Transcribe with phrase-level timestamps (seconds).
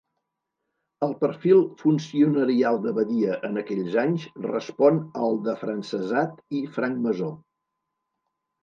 [1.07, 7.35] El perfil funcionarial de Badia en aquells anys respon al d'afrancesat i francmaçó.